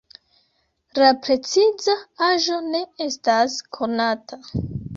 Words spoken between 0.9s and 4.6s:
La preciza aĝo ne estas konata.